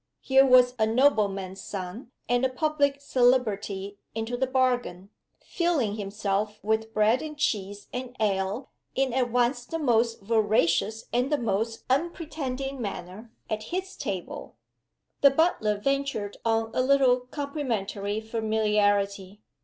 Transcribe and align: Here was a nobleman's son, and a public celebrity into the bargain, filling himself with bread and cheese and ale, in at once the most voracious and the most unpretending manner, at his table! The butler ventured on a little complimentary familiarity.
Here 0.21 0.43
was 0.43 0.73
a 0.79 0.87
nobleman's 0.87 1.61
son, 1.61 2.09
and 2.27 2.43
a 2.43 2.49
public 2.49 2.99
celebrity 2.99 3.99
into 4.15 4.35
the 4.35 4.47
bargain, 4.47 5.11
filling 5.39 5.93
himself 5.95 6.57
with 6.63 6.91
bread 6.91 7.21
and 7.21 7.37
cheese 7.37 7.87
and 7.93 8.15
ale, 8.19 8.71
in 8.95 9.13
at 9.13 9.29
once 9.31 9.63
the 9.63 9.77
most 9.77 10.21
voracious 10.21 11.05
and 11.13 11.31
the 11.31 11.37
most 11.37 11.83
unpretending 11.87 12.81
manner, 12.81 13.31
at 13.47 13.65
his 13.69 13.95
table! 13.95 14.55
The 15.21 15.29
butler 15.29 15.77
ventured 15.77 16.37
on 16.43 16.71
a 16.73 16.81
little 16.81 17.19
complimentary 17.19 18.19
familiarity. 18.21 19.43